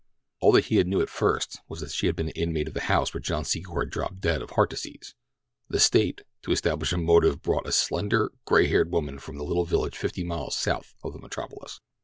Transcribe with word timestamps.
All 0.39 0.51
that 0.53 0.65
he 0.65 0.83
knew 0.83 0.99
at 0.99 1.09
first 1.11 1.61
was 1.69 1.79
that 1.81 1.91
she 1.91 2.07
had 2.07 2.15
been 2.15 2.29
an 2.29 2.31
inmate 2.35 2.67
of 2.67 2.73
the 2.73 2.79
house 2.89 3.13
where 3.13 3.21
John 3.21 3.43
Secor 3.43 3.83
had 3.83 3.91
dropped 3.91 4.19
dead 4.19 4.41
of 4.41 4.49
heart 4.49 4.71
disease. 4.71 5.13
The 5.69 5.79
State, 5.79 6.21
to 6.41 6.51
establish 6.51 6.91
a 6.91 6.97
motive 6.97 7.43
brought 7.43 7.67
a 7.67 7.71
slender, 7.71 8.31
gray 8.45 8.65
haired 8.67 8.91
woman 8.91 9.19
from 9.19 9.39
a 9.39 9.43
little 9.43 9.63
village 9.65 9.95
fifty 9.95 10.23
miles 10.23 10.57
south 10.57 10.95
of 11.03 11.13
the 11.13 11.19
metropolis. 11.19 11.81